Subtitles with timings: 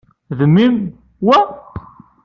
[0.37, 0.75] D mmi-m,
[1.25, 1.39] wa?